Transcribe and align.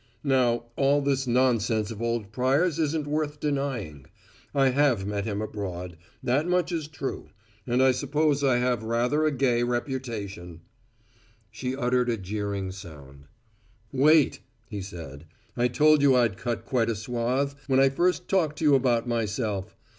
"Now, 0.23 0.65
all 0.75 1.03
this 1.03 1.27
nonsense 1.27 1.91
of 1.91 2.01
old 2.01 2.31
Pryor's 2.31 2.79
isn't 2.79 3.05
worth 3.05 3.39
denying. 3.39 4.07
I 4.51 4.69
have 4.69 5.05
met 5.05 5.25
him 5.25 5.43
abroad; 5.43 5.95
that 6.23 6.47
much 6.47 6.71
is 6.71 6.87
true 6.87 7.29
and 7.67 7.83
I 7.83 7.91
suppose 7.91 8.43
I 8.43 8.57
have 8.57 8.81
rather 8.81 9.27
a 9.27 9.31
gay 9.31 9.61
reputation" 9.61 10.61
She 11.51 11.75
uttered 11.75 12.09
a 12.09 12.17
jeering 12.17 12.71
shout. 12.71 13.17
"Wait!" 13.91 14.39
he 14.67 14.81
said. 14.81 15.27
"I 15.55 15.67
told 15.67 16.01
you 16.01 16.15
I'd 16.15 16.35
cut 16.35 16.65
quite 16.65 16.89
a 16.89 16.95
swathe, 16.95 17.53
when 17.67 17.79
I 17.79 17.89
first 17.89 18.27
talked 18.27 18.57
to 18.57 18.65
you 18.65 18.73
about 18.73 19.07
myself. 19.07 19.75